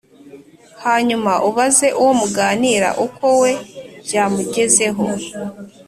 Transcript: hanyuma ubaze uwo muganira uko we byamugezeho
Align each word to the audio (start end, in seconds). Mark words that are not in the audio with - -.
hanyuma 0.85 1.31
ubaze 1.49 1.87
uwo 2.01 2.13
muganira 2.21 2.89
uko 3.05 3.25
we 3.41 3.51
byamugezeho 4.05 5.05